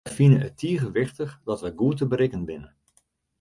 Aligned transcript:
Wy 0.05 0.11
fine 0.17 0.37
it 0.47 0.55
tige 0.59 0.87
wichtich 0.97 1.33
dat 1.47 1.63
wy 1.63 1.71
goed 1.79 1.97
te 1.99 2.05
berikken 2.11 2.47
binne. 2.49 2.69